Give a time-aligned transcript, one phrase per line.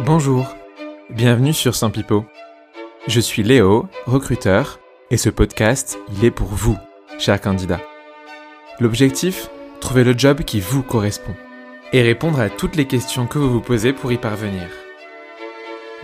[0.00, 0.56] Bonjour,
[1.10, 2.24] bienvenue sur Saint Pipo.
[3.06, 4.80] Je suis Léo, recruteur,
[5.10, 6.76] et ce podcast, il est pour vous,
[7.18, 7.80] chers candidats.
[8.80, 9.48] L'objectif
[9.80, 11.34] Trouver le job qui vous correspond
[11.92, 14.68] et répondre à toutes les questions que vous vous posez pour y parvenir.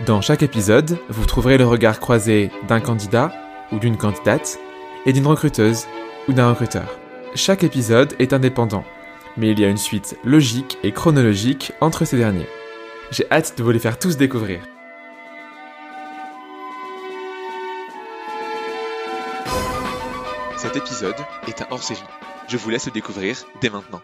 [0.05, 3.33] Dans chaque épisode, vous trouverez le regard croisé d'un candidat
[3.71, 4.59] ou d'une candidate
[5.05, 5.87] et d'une recruteuse
[6.27, 6.99] ou d'un recruteur.
[7.35, 8.85] Chaque épisode est indépendant,
[9.35, 12.47] mais il y a une suite logique et chronologique entre ces derniers.
[13.11, 14.61] J'ai hâte de vous les faire tous découvrir.
[20.57, 21.15] Cet épisode
[21.47, 22.03] est un hors-série.
[22.47, 24.01] Je vous laisse le découvrir dès maintenant.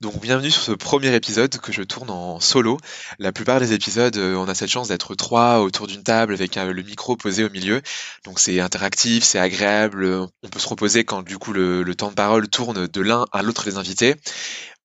[0.00, 2.78] Donc bienvenue sur ce premier épisode que je tourne en solo.
[3.18, 6.56] La plupart des épisodes, euh, on a cette chance d'être trois autour d'une table avec
[6.56, 7.82] euh, le micro posé au milieu.
[8.24, 12.10] Donc c'est interactif, c'est agréable, on peut se reposer quand du coup le, le temps
[12.10, 14.14] de parole tourne de l'un à l'autre des invités.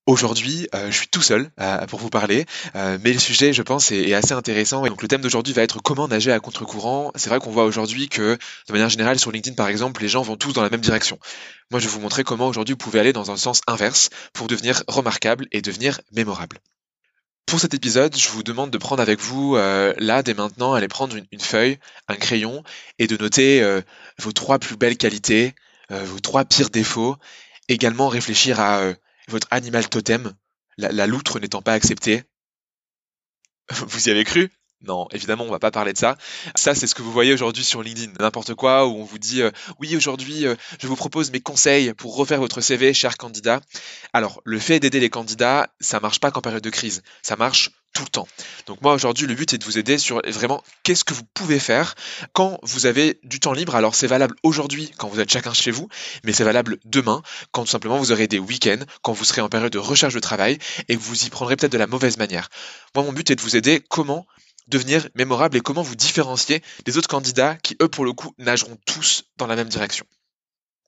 [0.06, 3.62] Aujourd'hui, euh, je suis tout seul euh, pour vous parler, euh, mais le sujet, je
[3.62, 4.86] pense, est, assez intéressant.
[4.86, 7.14] Et donc, le thème d'aujourd'hui va être comment nager à contre-courant.
[7.16, 10.22] C'est vrai qu'on voit aujourd'hui que, de manière générale, sur LinkedIn, par exemple, les gens
[10.22, 11.20] vont tous dans la même direction.
[11.72, 14.48] Moi, je vais vous montrer comment aujourd'hui vous pouvez aller dans un sens inverse pour
[14.48, 16.60] devenir remarquable et devenir mémorable.
[17.46, 21.16] Pour cet épisode, je vous demande de prendre avec vous, là, dès maintenant, aller prendre
[21.16, 21.78] une, une, feuille,
[22.10, 22.64] un crayon,
[23.00, 23.66] et de noter
[24.18, 25.54] vos trois plus belles qualités,
[25.90, 27.16] vos trois pires défauts.
[27.70, 28.94] Également réfléchir à
[29.28, 30.34] votre animal totem,
[30.78, 32.24] la, loutre n'étant pas acceptée.
[33.72, 34.52] Vous y avez cru?
[34.82, 36.18] Non, évidemment, on va pas parler de ça.
[36.56, 39.42] Ça, c'est ce que vous voyez aujourd'hui sur LinkedIn, n'importe quoi, où on vous dit
[39.42, 43.62] euh, oui, aujourd'hui, euh, je vous propose mes conseils pour refaire votre CV, cher candidat.
[44.12, 47.72] Alors, le fait d'aider les candidats, ça marche pas qu'en période de crise, ça marche
[47.94, 48.28] tout le temps.
[48.66, 51.60] Donc moi aujourd'hui le but c'est de vous aider sur vraiment qu'est-ce que vous pouvez
[51.60, 51.96] faire
[52.34, 53.76] quand vous avez du temps libre.
[53.76, 55.88] Alors c'est valable aujourd'hui quand vous êtes chacun chez vous,
[56.24, 59.50] mais c'est valable demain quand tout simplement vous aurez des week-ends, quand vous serez en
[59.50, 60.58] période de recherche de travail
[60.90, 62.50] et que vous y prendrez peut-être de la mauvaise manière.
[62.96, 64.26] Moi mon but est de vous aider comment
[64.68, 68.78] devenir mémorable et comment vous différencier des autres candidats qui, eux, pour le coup, nageront
[68.86, 70.06] tous dans la même direction.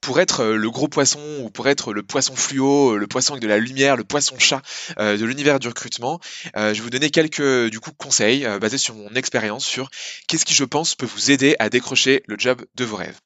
[0.05, 3.33] Pour être euh, le gros poisson ou pour être le poisson fluo, euh, le poisson
[3.33, 4.61] avec de la lumière, le poisson chat
[4.99, 6.19] euh, de l'univers du recrutement,
[6.55, 9.89] je vais vous donner quelques conseils basés sur mon expérience sur
[10.27, 13.19] qu'est-ce qui je pense peut vous aider à décrocher le job de vos rêves.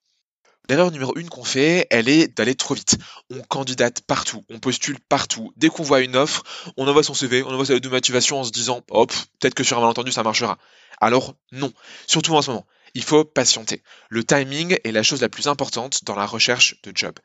[0.70, 2.98] L'erreur numéro une qu'on fait, elle est d'aller trop vite.
[3.30, 5.52] On candidate partout, on postule partout.
[5.58, 6.44] Dès qu'on voit une offre,
[6.78, 9.54] on envoie son CV, on envoie sa lettre de motivation en se disant hop, peut-être
[9.54, 10.58] que sur un malentendu ça marchera.
[11.02, 11.74] Alors non,
[12.08, 12.66] surtout en ce moment.
[12.94, 13.82] Il faut patienter.
[14.10, 17.18] Le timing est la chose la plus importante dans la recherche de job.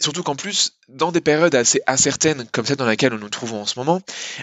[0.00, 3.62] Surtout qu'en plus, dans des périodes assez incertaines comme celle dans laquelle nous nous trouvons
[3.62, 4.00] en ce moment,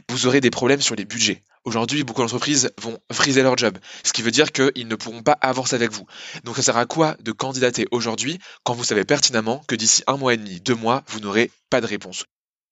[0.07, 1.43] vous aurez des problèmes sur les budgets.
[1.65, 5.37] Aujourd'hui, beaucoup d'entreprises vont friser leur job, ce qui veut dire qu'ils ne pourront pas
[5.41, 6.07] avancer avec vous.
[6.45, 10.15] Donc ça sert à quoi de candidater aujourd'hui quand vous savez pertinemment que d'ici un
[10.15, 12.23] mois et demi, deux mois, vous n'aurez pas de réponse?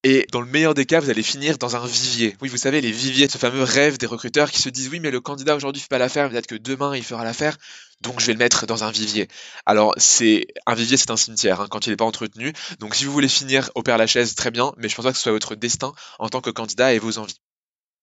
[0.04, 2.38] Et dans le meilleur des cas, vous allez finir dans un vivier.
[2.42, 5.12] Oui, vous savez, les viviers, ce fameux rêve des recruteurs qui se disent oui, mais
[5.12, 7.58] le candidat aujourd'hui fait pas l'affaire, peut-être que demain il fera l'affaire,
[8.02, 9.28] donc je vais le mettre dans un vivier.
[9.66, 12.54] Alors, c'est un vivier, c'est un cimetière hein, quand il n'est pas entretenu.
[12.80, 15.18] Donc, si vous voulez finir au Père Lachaise, très bien, mais je pense pas que
[15.18, 17.42] ce soit votre destin en tant que candidat et vos envies.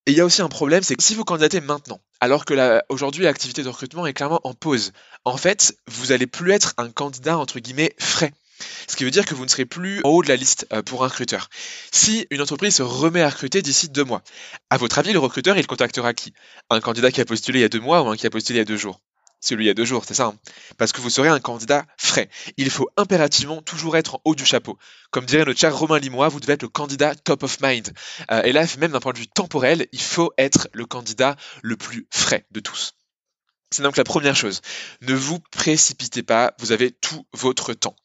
[0.07, 2.83] Et il y a aussi un problème, c'est que si vous candidatez maintenant, alors que
[2.91, 4.93] aujourd'hui l'activité de recrutement est clairement en pause,
[5.25, 8.35] en fait, vous allez plus être un candidat entre guillemets frais.
[8.89, 10.83] Ce qui veut dire que vous ne serez plus en haut de la liste euh,
[10.83, 11.49] pour un recruteur.
[11.93, 14.23] Si une entreprise se remet à recruter d'ici deux mois,
[14.71, 16.33] à votre avis, le recruteur, il contactera qui?
[16.71, 18.59] Un candidat qui a postulé il y a deux mois ou un qui a postulé
[18.59, 19.01] il y a deux jours?
[19.45, 20.29] Celui il y a deux jours, c'est ça.
[20.29, 20.39] Hein?
[20.79, 22.31] Parce que vous serez un candidat frais.
[22.57, 24.79] Il faut impérativement toujours être en haut du chapeau.
[25.11, 27.93] Comme dirait notre cher Romain Limois, vous devez être le candidat top of mind.
[28.31, 31.77] Euh, et là, même d'un point de vue temporel, il faut être le candidat le
[31.77, 32.95] plus frais de tous.
[33.71, 34.63] C'est donc la première chose.
[35.03, 37.97] Ne vous précipitez pas, vous avez tout votre temps.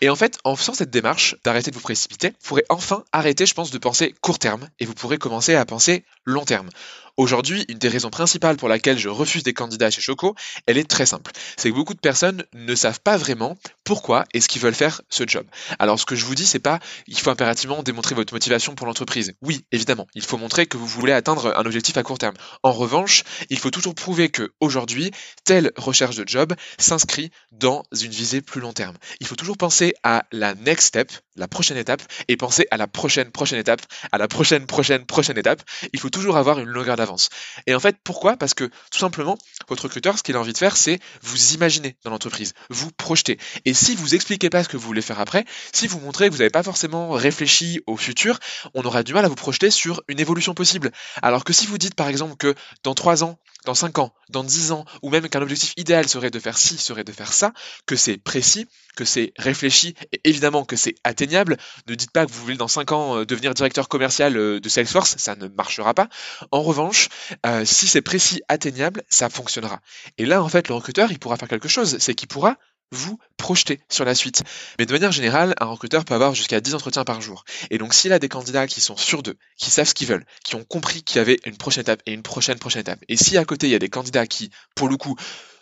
[0.00, 3.44] Et en fait, en faisant cette démarche d'arrêter de vous précipiter, vous pourrez enfin arrêter,
[3.44, 6.68] je pense, de penser court terme et vous pourrez commencer à penser long terme.
[7.16, 10.34] Aujourd'hui, une des raisons principales pour laquelle je refuse des candidats chez Choco,
[10.66, 11.32] elle est très simple.
[11.58, 15.24] C'est que beaucoup de personnes ne savent pas vraiment pourquoi est-ce qu'ils veulent faire ce
[15.26, 15.44] job.
[15.78, 18.86] Alors ce que je vous dis, c'est pas il faut impérativement démontrer votre motivation pour
[18.86, 19.34] l'entreprise.
[19.42, 22.36] Oui, évidemment, il faut montrer que vous voulez atteindre un objectif à court terme.
[22.62, 25.10] En revanche, il faut toujours prouver que aujourd'hui,
[25.44, 28.96] telle recherche de job s'inscrit dans une visée plus long terme.
[29.20, 32.86] Il faut toujours penser à la next step, la prochaine étape, et penser à la
[32.86, 33.82] prochaine prochaine étape,
[34.12, 35.62] à la prochaine prochaine prochaine étape.
[35.92, 37.30] Il faut avoir une longueur d'avance.
[37.66, 38.36] Et en fait, pourquoi?
[38.36, 39.38] Parce que tout simplement,
[39.68, 43.38] votre recruteur, ce qu'il a envie de faire, c'est vous imaginer dans l'entreprise, vous projeter.
[43.64, 46.32] Et si vous expliquez pas ce que vous voulez faire après, si vous montrez que
[46.32, 48.38] vous n'avez pas forcément réfléchi au futur,
[48.74, 50.92] on aura du mal à vous projeter sur une évolution possible.
[51.22, 54.44] Alors que si vous dites par exemple que dans trois ans, dans 5 ans, dans
[54.44, 57.52] 10 ans, ou même qu'un objectif idéal serait de faire ci, serait de faire ça,
[57.86, 58.66] que c'est précis,
[59.04, 61.56] c'est réfléchi, et évidemment que c'est atteignable,
[61.86, 64.68] ne dites pas que vous voulez dans 5 ans euh, devenir directeur commercial euh, de
[64.68, 66.08] Salesforce, ça ne marchera pas.
[66.50, 67.08] En revanche,
[67.46, 69.80] euh, si c'est précis, atteignable, ça fonctionnera.
[70.18, 72.56] Et là, en fait, le recruteur, il pourra faire quelque chose, c'est qu'il pourra
[72.92, 74.42] vous projeter sur la suite.
[74.78, 77.44] Mais de manière générale, un recruteur peut avoir jusqu'à 10 entretiens par jour.
[77.70, 80.26] Et donc s'il a des candidats qui sont sûrs d'eux, qui savent ce qu'ils veulent,
[80.44, 83.16] qui ont compris qu'il y avait une prochaine étape et une prochaine prochaine étape, et
[83.16, 85.16] si à côté il y a des candidats qui, pour le coup,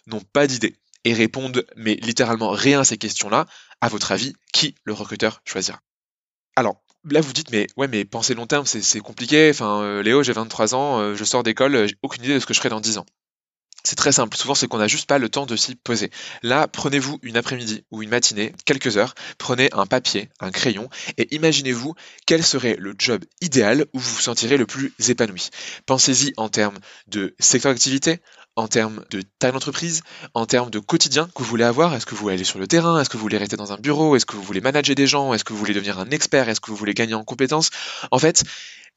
[0.06, 3.47] n'ont pas d'idée et répondent mais littéralement rien à ces questions-là,
[3.81, 5.81] à votre avis, qui le recruteur choisira?
[6.56, 10.23] Alors, là vous dites mais ouais mais penser long terme c'est compliqué, enfin euh, Léo
[10.23, 12.69] j'ai 23 ans, euh, je sors d'école, j'ai aucune idée de ce que je ferai
[12.69, 13.06] dans 10 ans.
[13.85, 14.37] C'est très simple.
[14.37, 16.11] Souvent, c'est qu'on n'a juste pas le temps de s'y poser.
[16.43, 21.35] Là, prenez-vous une après-midi ou une matinée, quelques heures, prenez un papier, un crayon, et
[21.35, 21.95] imaginez-vous
[22.27, 25.49] quel serait le job idéal où vous vous sentirez le plus épanoui.
[25.87, 28.21] Pensez-y en termes de secteur d'activité,
[28.58, 30.02] en termes de taille d'entreprise,
[30.34, 31.94] en termes de quotidien que vous voulez avoir?
[31.94, 33.00] Est-ce que vous voulez aller sur le terrain?
[33.00, 34.16] Est-ce que vous voulez rester dans un bureau?
[34.16, 35.32] Est-ce que vous voulez manager des gens?
[35.32, 36.49] Est-ce que vous voulez devenir un expert?
[36.49, 37.70] Est-ce que vous voulez gagner en compétences?
[38.10, 38.43] En fait,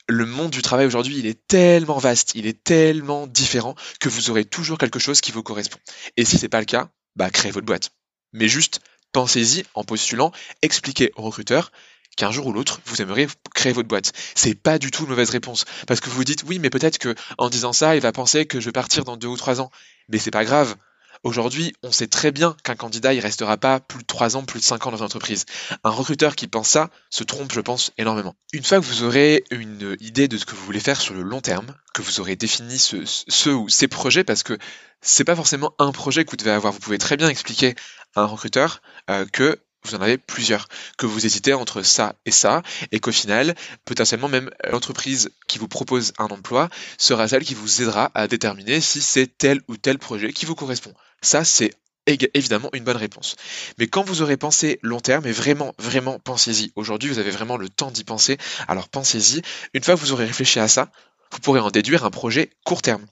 [0.08, 4.32] le monde du travail aujourd'hui, il est tellement vaste, il est tellement différent que vous
[4.32, 5.78] aurez toujours quelque chose qui vous correspond.
[6.18, 7.92] Et si c'est pas le cas, bah créez votre boîte.
[8.34, 8.80] Mais juste
[9.12, 10.32] pensez-y en postulant,
[10.64, 11.72] expliquez au recruteur
[12.18, 14.12] qu'un jour ou l'autre, vous aimeriez créer votre boîte.
[14.36, 15.66] C'est pas du tout une mauvaise réponse.
[15.88, 18.46] Parce que vous vous dites, oui, mais peut-être que en disant ça, il va penser
[18.46, 19.72] que je vais partir dans deux ou trois ans.
[20.10, 20.76] Mais c'est pas grave.
[21.24, 24.60] Aujourd'hui, on sait très bien qu'un candidat, il restera pas plus de 3 ans, plus
[24.60, 25.46] de 5 ans dans une entreprise.
[25.84, 28.36] Un recruteur qui pense ça se trompe, je pense, énormément.
[28.54, 31.22] Une fois que vous aurez une idée de ce que vous voulez faire sur le
[31.22, 34.58] long terme, que vous aurez défini ce, ou ces projets, parce que
[35.02, 36.74] c'est pas forcément un projet que vous devez avoir.
[36.74, 37.76] Vous pouvez très bien expliquer
[38.16, 38.82] à un recruteur
[39.12, 40.68] euh, que vous en avez plusieurs,
[40.98, 43.56] que vous hésitez entre ça et ça, et qu'au final,
[43.86, 48.82] potentiellement même l'entreprise qui vous propose un emploi sera celle qui vous aidera à déterminer
[48.82, 50.94] si c'est tel ou tel projet qui vous correspond.
[51.22, 51.72] Ça, c'est
[52.08, 53.36] évidemment une bonne réponse.
[53.78, 56.72] Mais quand vous aurez pensé long terme, et vraiment, vraiment, pensez-y.
[56.76, 58.38] Aujourd'hui, vous avez vraiment le temps d'y penser,
[58.68, 59.42] alors pensez-y.
[59.74, 60.92] Une fois que vous aurez réfléchi à ça,
[61.32, 63.06] vous pourrez en déduire un projet court terme.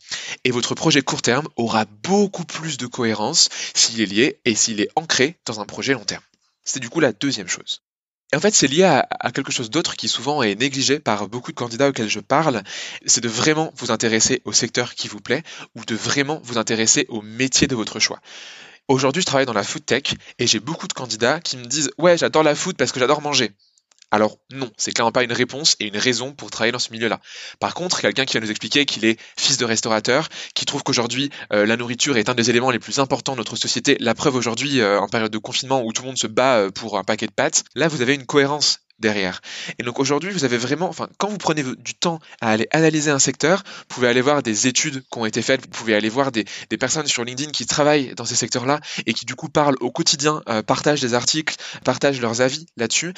[0.44, 4.82] Et votre projet court terme aura beaucoup plus de cohérence s'il est lié et s'il
[4.82, 6.24] est ancré dans un projet long terme.
[6.64, 7.82] C'est du coup la deuxième chose.
[8.32, 11.52] Et en fait, c'est lié à, quelque chose d'autre qui souvent est négligé par beaucoup
[11.52, 12.62] de candidats auxquels je parle,
[13.06, 15.42] c'est de vraiment vous intéresser au secteur qui vous plaît
[15.76, 18.22] ou de vraiment vous intéresser au métier de votre choix.
[18.88, 21.92] Aujourd'hui, je travaille dans la food tech et j'ai beaucoup de candidats qui me disent
[21.98, 23.52] "Ouais, j'adore la food parce que j'adore manger."
[24.12, 27.20] Alors non, c'est clairement pas une réponse et une raison pour travailler dans ce milieu-là.
[27.60, 31.30] Par contre, quelqu'un qui va nous expliquer qu'il est fils de restaurateur, qui trouve qu'aujourd'hui
[31.54, 34.36] euh, la nourriture est un des éléments les plus importants de notre société, la preuve
[34.36, 37.04] aujourd'hui euh, en période de confinement où tout le monde se bat euh, pour un
[37.04, 39.42] paquet de pâtes, là vous avez une cohérence derrière.
[39.78, 43.12] Et donc aujourd'hui, vous avez vraiment, enfin, quand vous prenez du temps à aller analyser
[43.12, 46.10] un secteur, vous pouvez aller voir des études qui ont été faites, vous pouvez aller
[46.10, 46.46] voir des,
[46.80, 50.42] personnes sur LinkedIn qui travaillent dans ces secteurs-là et qui du coup parlent au quotidien,
[50.48, 53.14] euh, partagent des articles, partagent leurs avis là-dessus.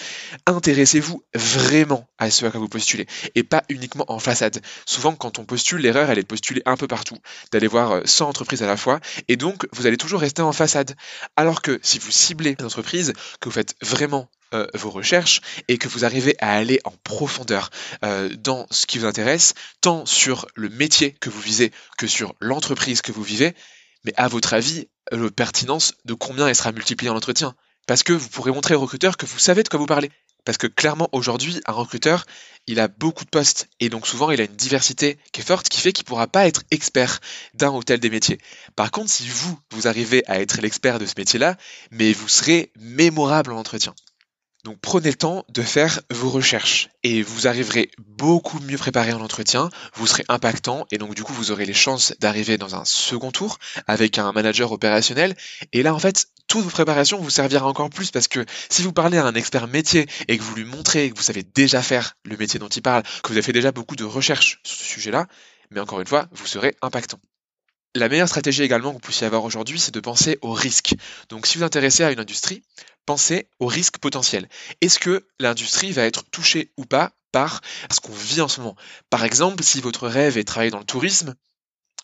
[0.47, 3.05] Intéressez-vous vraiment à ce à quoi vous postulez
[3.35, 4.61] et pas uniquement en façade.
[4.85, 7.17] Souvent, quand on postule, l'erreur, elle est de postuler un peu partout,
[7.51, 10.53] d'aller voir 100 euh, entreprises à la fois et donc vous allez toujours rester en
[10.53, 10.95] façade.
[11.35, 15.77] Alors que si vous ciblez une entreprise, que vous faites vraiment euh, vos recherches et
[15.77, 17.69] que vous arrivez à aller en profondeur
[18.03, 22.35] euh, dans ce qui vous intéresse, tant sur le métier que vous visez que sur
[22.39, 23.55] l'entreprise que vous vivez,
[24.03, 27.55] mais à votre avis, la pertinence de combien elle sera multipliée en entretien?
[27.87, 30.11] Parce que vous pourrez montrer au recruteur que vous savez de quoi vous parlez.
[30.43, 32.25] Parce que clairement, aujourd'hui, un recruteur,
[32.65, 35.69] il a beaucoup de postes et donc souvent il a une diversité qui est forte,
[35.69, 37.19] qui fait qu'il ne pourra pas être expert
[37.53, 38.39] d'un ou tel des métiers.
[38.75, 41.57] Par contre, si vous, vous arrivez à être l'expert de ce métier-là,
[41.91, 43.93] mais vous serez mémorable en entretien.
[44.63, 49.21] Donc prenez le temps de faire vos recherches et vous arriverez beaucoup mieux préparé en
[49.21, 52.85] entretien, vous serez impactant et donc du coup vous aurez les chances d'arriver dans un
[52.85, 55.35] second tour avec un manager opérationnel
[55.73, 58.93] et là en fait toute vos préparations vous servira encore plus parce que si vous
[58.93, 62.17] parlez à un expert métier et que vous lui montrez que vous savez déjà faire
[62.23, 64.83] le métier dont il parle, que vous avez fait déjà beaucoup de recherches sur ce
[64.83, 65.27] sujet-là,
[65.69, 67.19] mais encore une fois, vous serez impactant.
[67.93, 70.95] La meilleure stratégie également que vous puissiez avoir aujourd'hui, c'est de penser au risque.
[71.27, 72.63] Donc si vous vous intéressez à une industrie,
[73.05, 74.47] pensez au risque potentiel.
[74.79, 77.59] Est-ce que l'industrie va être touchée ou pas par
[77.91, 78.77] ce qu'on vit en ce moment?
[79.09, 81.35] Par exemple, si votre rêve est de travailler dans le tourisme,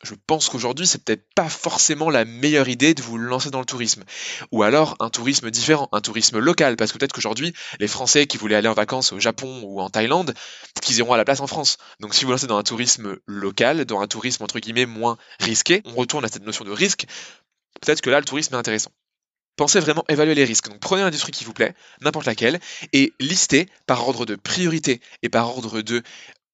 [0.03, 3.65] je pense qu'aujourd'hui, c'est peut-être pas forcément la meilleure idée de vous lancer dans le
[3.65, 4.03] tourisme.
[4.51, 8.37] Ou alors un tourisme différent, un tourisme local, parce que peut-être qu'aujourd'hui, les Français qui
[8.37, 10.33] voulaient aller en vacances au Japon ou en Thaïlande,
[10.81, 11.77] qu'ils iront à la place en France.
[11.99, 15.81] Donc si vous lancez dans un tourisme local, dans un tourisme entre guillemets moins risqué,
[15.85, 17.05] on retourne à cette notion de risque,
[17.81, 18.91] peut-être que là, le tourisme est intéressant.
[19.55, 20.69] Pensez vraiment évaluer les risques.
[20.69, 22.59] Donc prenez l'industrie qui vous plaît, n'importe laquelle,
[22.93, 26.03] et listez par ordre de priorité et par ordre de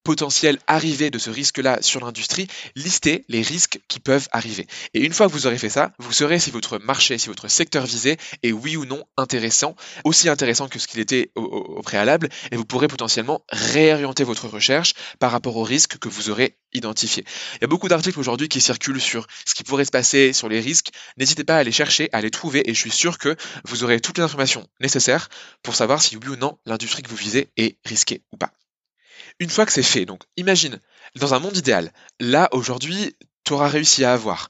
[0.03, 4.67] potentielle arrivée de ce risque-là sur l'industrie, listez les risques qui peuvent arriver.
[4.93, 7.47] Et une fois que vous aurez fait ça, vous saurez si votre marché, si votre
[7.47, 12.29] secteur visé est oui ou non intéressant, aussi intéressant que ce qu'il était au, préalable,
[12.51, 17.25] et vous pourrez potentiellement réorienter votre recherche par rapport aux risques que vous aurez identifiés.
[17.55, 20.49] Il y a beaucoup d'articles aujourd'hui qui circulent sur ce qui pourrait se passer, sur
[20.49, 20.91] les risques.
[21.17, 23.99] N'hésitez pas à les chercher, à les trouver, et je suis sûr que vous aurez
[23.99, 25.29] toutes les informations nécessaires
[25.61, 28.51] pour savoir si oui ou non l'industrie que vous visez est risquée ou pas.
[29.39, 30.79] Une fois que c'est fait, donc imagine,
[31.15, 34.49] dans un monde idéal, là aujourd'hui, tu auras réussi à avoir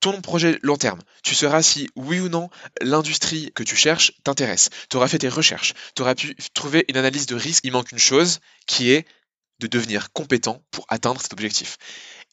[0.00, 1.00] ton projet long terme.
[1.22, 2.50] Tu sauras si oui ou non
[2.82, 4.68] l'industrie que tu cherches t'intéresse.
[4.90, 5.72] Tu auras fait tes recherches.
[5.96, 7.64] Tu auras pu trouver une analyse de risque.
[7.64, 9.06] Il manque une chose qui est
[9.60, 11.78] de devenir compétent pour atteindre cet objectif.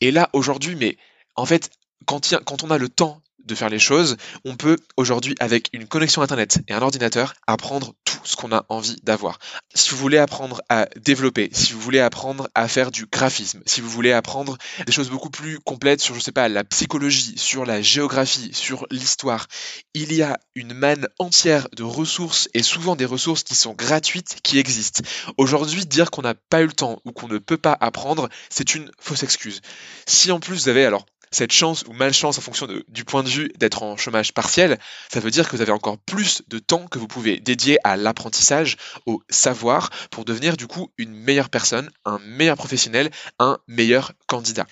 [0.01, 0.97] Et là, aujourd'hui, mais
[1.35, 1.69] en fait,
[2.05, 5.87] quand, quand on a le temps de faire les choses, on peut aujourd'hui, avec une
[5.87, 7.93] connexion Internet et un ordinateur, apprendre
[8.23, 9.39] ce qu'on a envie d'avoir.
[9.73, 13.81] Si vous voulez apprendre à développer, si vous voulez apprendre à faire du graphisme, si
[13.81, 17.65] vous voulez apprendre des choses beaucoup plus complètes sur, je sais pas, la psychologie, sur
[17.65, 19.47] la géographie, sur l'histoire,
[19.93, 24.37] il y a une manne entière de ressources et souvent des ressources qui sont gratuites
[24.43, 25.03] qui existent.
[25.37, 28.75] Aujourd'hui, dire qu'on n'a pas eu le temps ou qu'on ne peut pas apprendre, c'est
[28.75, 29.61] une fausse excuse.
[30.05, 33.29] Si en plus vous avez alors cette chance ou malchance en fonction du point de
[33.29, 34.77] vue d'être en chômage partiel,
[35.11, 37.97] ça veut dire que vous avez encore plus de temps que vous pouvez dédier à
[37.97, 43.09] l'apprentissage, au savoir, pour devenir du coup une meilleure personne, un meilleur professionnel,
[43.39, 44.67] un meilleur candidat.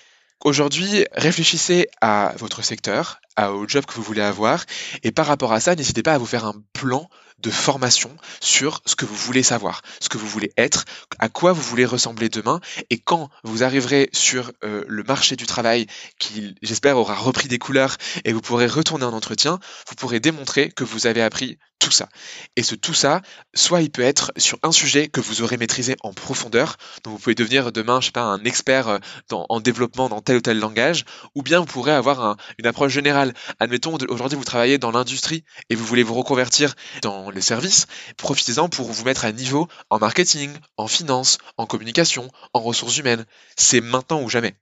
[0.45, 4.65] Aujourd'hui, réfléchissez à votre secteur, au job que vous voulez avoir,
[5.03, 7.09] et par rapport à ça, n'hésitez pas à vous faire un plan
[7.41, 10.85] de formation sur ce que vous voulez savoir, ce que vous voulez être,
[11.19, 12.59] à quoi vous voulez ressembler demain.
[12.89, 15.87] Et quand vous arriverez sur euh, le marché du travail,
[16.19, 20.69] qui j'espère aura repris des couleurs, et vous pourrez retourner en entretien, vous pourrez démontrer
[20.71, 22.09] que vous avez appris tout ça.
[22.57, 23.21] Et ce tout ça,
[23.55, 27.19] soit il peut être sur un sujet que vous aurez maîtrisé en profondeur, donc vous
[27.19, 28.99] pouvez devenir demain, je sais pas, un expert euh,
[29.31, 31.05] en développement dans tel ou tel langage,
[31.35, 33.33] ou bien vous pourrez avoir une approche générale.
[33.59, 38.69] Admettons, aujourd'hui vous travaillez dans l'industrie et vous voulez vous reconvertir dans les services, profitez-en
[38.69, 43.25] pour vous mettre à niveau en marketing, en finance, en communication, en ressources humaines.
[43.57, 44.55] C'est maintenant ou jamais.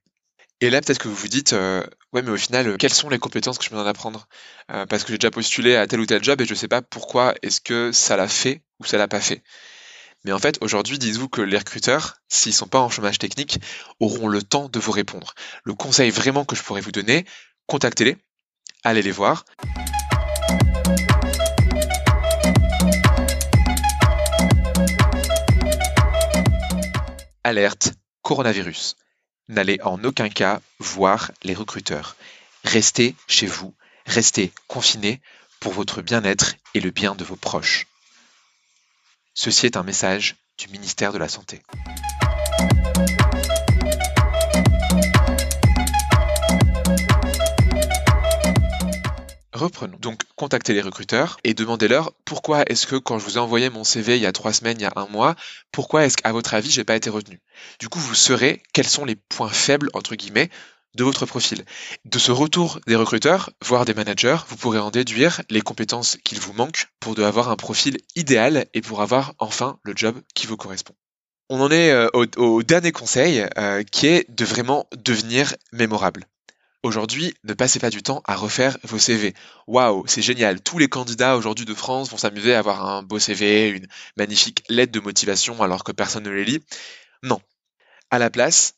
[0.60, 3.18] Et là, peut-être que vous vous dites, euh, ouais, mais au final, quelles sont les
[3.18, 4.26] compétences que je peux en apprendre?
[4.72, 6.68] Euh, Parce que j'ai déjà postulé à tel ou tel job et je ne sais
[6.68, 9.42] pas pourquoi est-ce que ça l'a fait ou ça l'a pas fait.
[10.24, 13.60] Mais en fait, aujourd'hui, dites-vous que les recruteurs, s'ils sont pas en chômage technique,
[14.00, 15.34] auront le temps de vous répondre.
[15.62, 17.24] Le conseil vraiment que je pourrais vous donner,
[17.66, 18.16] contactez-les,
[18.82, 19.44] allez les voir.
[27.44, 27.92] Alerte
[28.22, 28.96] coronavirus.
[29.48, 32.16] N'allez en aucun cas voir les recruteurs.
[32.64, 33.74] Restez chez vous,
[34.06, 35.20] restez confinés
[35.60, 37.86] pour votre bien-être et le bien de vos proches.
[39.34, 41.62] Ceci est un message du ministère de la Santé.
[49.58, 49.98] Reprenons.
[50.00, 53.82] Donc, contactez les recruteurs et demandez-leur pourquoi est-ce que quand je vous ai envoyé mon
[53.82, 55.34] CV il y a trois semaines, il y a un mois,
[55.72, 57.40] pourquoi est-ce qu'à votre avis, j'ai pas été retenu?
[57.80, 60.48] Du coup, vous saurez quels sont les points faibles, entre guillemets,
[60.94, 61.64] de votre profil.
[62.04, 66.38] De ce retour des recruteurs, voire des managers, vous pourrez en déduire les compétences qu'il
[66.38, 70.56] vous manque pour avoir un profil idéal et pour avoir enfin le job qui vous
[70.56, 70.94] correspond.
[71.50, 76.28] On en est euh, au, dernier conseil euh, qui est de vraiment devenir mémorable.
[76.88, 79.34] Aujourd'hui, ne passez pas du temps à refaire vos CV.
[79.66, 80.62] Waouh, c'est génial.
[80.62, 84.64] Tous les candidats aujourd'hui de France vont s'amuser à avoir un beau CV, une magnifique
[84.70, 86.64] lettre de motivation alors que personne ne les lit.
[87.22, 87.42] Non.
[88.10, 88.72] À la place,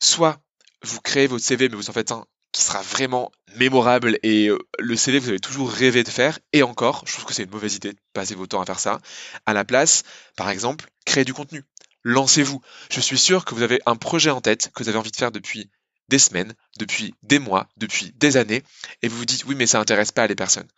[0.00, 0.38] soit
[0.84, 4.58] vous créez votre CV, mais vous en faites un qui sera vraiment mémorable et euh,
[4.78, 6.38] le CV vous avez toujours rêvé de faire.
[6.52, 8.78] Et encore, je trouve que c'est une mauvaise idée de passer votre temps à faire
[8.78, 9.00] ça.
[9.46, 10.04] À la place,
[10.36, 11.64] par exemple, créez du contenu.
[12.04, 12.62] Lancez-vous.
[12.92, 15.16] Je suis sûr que vous avez un projet en tête que vous avez envie de
[15.16, 15.68] faire depuis
[16.08, 18.62] des semaines, depuis des mois, depuis des années,
[19.02, 20.68] et vous vous dites oui mais ça intéresse pas les personnes.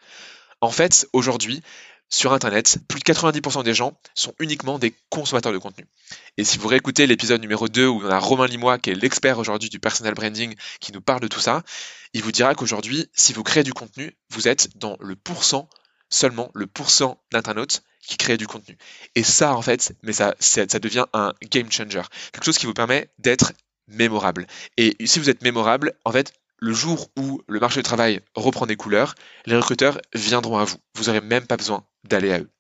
[0.61, 1.63] En fait, aujourd'hui,
[2.13, 5.87] sur Internet, plus de 90% des gens sont uniquement des consommateurs de contenu.
[6.37, 9.39] Et si vous réécoutez l'épisode numéro 2 où on a Romain Limois, qui est l'expert
[9.39, 11.63] aujourd'hui du personal branding, qui nous parle de tout ça,
[12.13, 15.69] il vous dira qu'aujourd'hui, si vous créez du contenu, vous êtes dans le pourcent,
[16.09, 18.77] seulement le pourcent d'internautes qui créent du contenu.
[19.15, 22.03] Et ça, en fait, mais ça, ça devient un game changer.
[22.33, 23.53] Quelque chose qui vous permet d'être
[23.91, 24.47] mémorable.
[24.77, 28.67] Et si vous êtes mémorable, en fait, le jour où le marché du travail reprend
[28.67, 29.15] des couleurs,
[29.47, 30.77] les recruteurs viendront à vous.
[30.95, 32.51] Vous n'aurez même pas besoin d'aller à eux.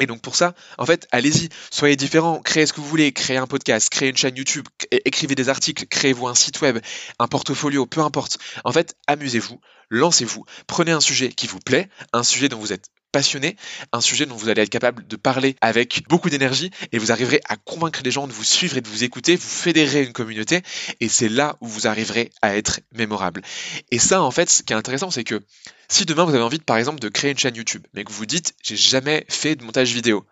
[0.00, 3.36] Et donc pour ça, en fait, allez-y, soyez différents, créez ce que vous voulez, créez
[3.36, 6.78] un podcast, créez une chaîne YouTube, écrivez des articles, créez-vous un site web,
[7.18, 8.38] un portfolio, peu importe.
[8.64, 12.90] En fait, amusez-vous, lancez-vous, prenez un sujet qui vous plaît, un sujet dont vous êtes
[13.12, 13.56] passionné,
[13.92, 17.40] un sujet dont vous allez être capable de parler avec beaucoup d'énergie et vous arriverez
[17.48, 20.62] à convaincre les gens de vous suivre et de vous écouter, vous fédérez une communauté
[21.00, 23.42] et c'est là où vous arriverez à être mémorable.
[23.90, 25.42] Et ça, en fait, ce qui est intéressant, c'est que
[25.88, 28.26] si demain vous avez envie, par exemple, de créer une chaîne YouTube, mais que vous
[28.26, 30.26] dites, j'ai jamais fait de montage vidéo,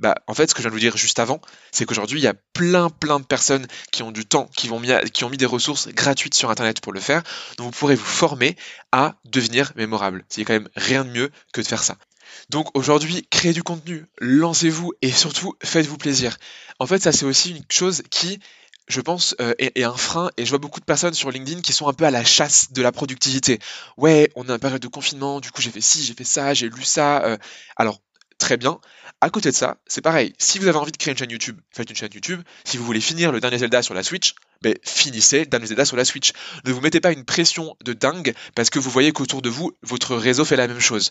[0.00, 1.40] bah, en fait, ce que je viens de vous dire juste avant,
[1.72, 4.80] c'est qu'aujourd'hui, il y a plein, plein de personnes qui ont du temps, qui, vont
[4.80, 7.22] mis qui ont mis des ressources gratuites sur Internet pour le faire.
[7.58, 8.56] Donc, vous pourrez vous former
[8.92, 10.24] à devenir mémorable.
[10.30, 11.98] C'est quand même rien de mieux que de faire ça.
[12.48, 16.36] Donc aujourd'hui, créez du contenu, lancez-vous et surtout faites-vous plaisir.
[16.78, 18.40] En fait, ça c'est aussi une chose qui,
[18.88, 21.72] je pense, euh, est, un frein et je vois beaucoup de personnes sur LinkedIn qui
[21.72, 23.58] sont un peu à la chasse de la productivité.
[23.96, 26.54] Ouais, on a une période de confinement, du coup j'ai fait ci, j'ai fait ça,
[26.54, 27.24] j'ai lu ça.
[27.24, 27.36] Euh.
[27.76, 28.00] alors
[28.40, 28.80] très bien.
[29.20, 30.32] À côté de ça, c'est pareil.
[30.38, 32.40] Si vous avez envie de créer une chaîne YouTube, faites une chaîne YouTube.
[32.64, 35.84] Si vous voulez finir le dernier Zelda sur la Switch, ben, finissez le dernier Zelda
[35.84, 36.32] sur la Switch.
[36.64, 39.72] Ne vous mettez pas une pression de dingue parce que vous voyez qu'autour de vous,
[39.82, 41.10] votre réseau fait la même chose.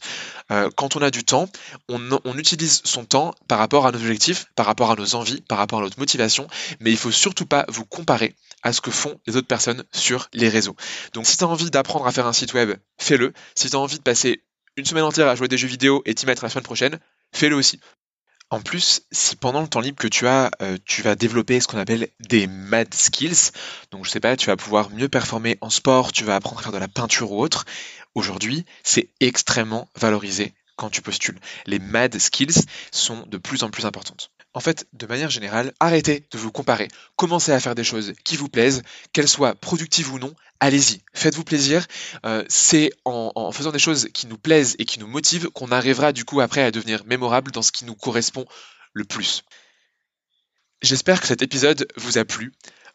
[0.52, 1.48] Euh, quand on a du temps,
[1.88, 5.60] on, utilise son temps par rapport à nos objectifs, par rapport à nos envies, par
[5.60, 6.48] rapport à notre motivation,
[6.80, 10.30] mais il faut surtout pas vous comparer à ce que font les autres personnes sur
[10.34, 10.76] les réseaux.
[11.14, 13.34] Donc si tu as envie d'apprendre à faire un site web, fais-le.
[13.54, 14.42] Si tu as envie de passer
[14.78, 17.00] une semaine entière à jouer des jeux vidéo et t'y mettre la semaine prochaine,
[17.32, 17.80] fais-le aussi.
[18.52, 21.68] En plus, si pendant le temps libre que tu as, euh, tu vas développer ce
[21.68, 23.52] qu'on appelle des mad skills,
[23.92, 26.64] donc je sais pas, tu vas pouvoir mieux performer en sport, tu vas apprendre à
[26.64, 27.66] faire de la peinture ou autre,
[28.16, 31.38] aujourd'hui, c'est extrêmement valorisé quand tu postules.
[31.66, 34.32] Les mad skills sont de plus en plus importantes.
[34.54, 36.88] En fait, de manière générale, arrêtez de vous comparer.
[37.18, 38.82] Commencez à faire des choses qui vous plaisent,
[39.12, 40.34] qu'elles soient productives ou non.
[40.62, 41.86] Allez-y, faites-vous plaisir.
[42.26, 46.14] Euh, c'est en, faisant des choses qui nous plaisent et qui nous motivent qu'on arrivera
[46.14, 48.46] du coup après à devenir mémorable dans ce qui nous correspond
[48.94, 49.44] le plus.
[50.82, 52.54] J'espère que cet épisode vous a plu.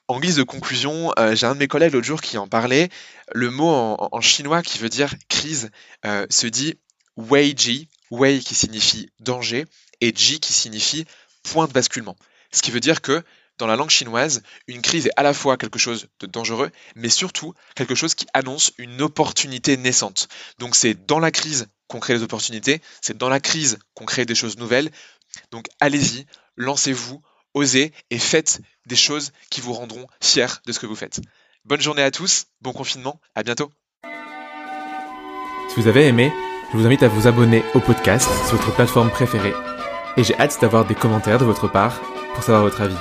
[0.08, 2.88] En guise de conclusion, euh, j'ai un de mes collègues l'autre jour qui en parlait.
[3.32, 5.70] Le mot en, chinois qui veut dire crise
[6.04, 6.78] euh, se dit
[7.16, 9.66] Wei Ji, Wei qui signifie danger
[10.00, 11.04] et Ji qui signifie
[11.42, 12.16] point de basculement.
[12.52, 13.22] Ce qui veut dire que
[13.58, 17.08] dans la langue chinoise, une crise est à la fois quelque chose de dangereux, mais
[17.08, 20.28] surtout quelque chose qui annonce une opportunité naissante.
[20.58, 24.24] Donc c'est dans la crise qu'on crée les opportunités, c'est dans la crise qu'on crée
[24.24, 24.90] des choses nouvelles.
[25.52, 27.22] Donc allez-y, lancez-vous,
[27.54, 31.20] osez et faites des choses qui vous rendront fiers de ce que vous faites.
[31.64, 33.70] Bonne journée à tous, bon confinement, à bientôt.
[35.68, 36.32] Si vous avez aimé,
[36.74, 39.54] je vous invite à vous abonner au podcast sur votre plateforme préférée
[40.16, 42.00] et j'ai hâte d'avoir des commentaires de votre part
[42.34, 42.96] pour savoir votre avis.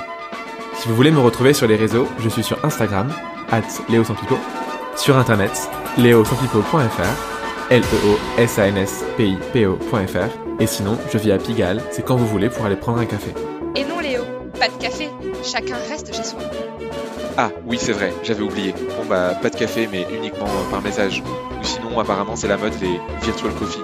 [0.75, 3.11] Si vous voulez me retrouver sur les réseaux, je suis sur Instagram,
[3.51, 3.63] at
[4.95, 7.81] sur internet, leosanpipo.fr, l
[9.55, 9.77] e
[10.59, 13.33] et sinon, je vis à Pigalle, c'est quand vous voulez pour aller prendre un café.
[13.75, 14.21] Et non Léo,
[14.59, 15.09] pas de café,
[15.43, 16.41] chacun reste chez soi.
[17.37, 18.75] Ah oui c'est vrai, j'avais oublié.
[18.99, 21.23] Bon bah pas de café mais uniquement par message.
[21.99, 23.79] Apparemment c'est la mode des virtual coffee.